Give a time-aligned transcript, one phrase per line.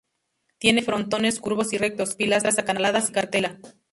[0.57, 3.59] Tiene frontones curvos y rectos, pilastras acanaladas y cartela.